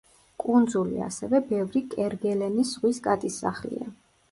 კუნძული 0.43 1.03
ასევე 1.07 1.41
ბევრი 1.51 1.83
კერგელენის 1.93 2.73
ზღვის 2.75 3.03
კატის 3.11 3.39
სახლია. 3.47 3.95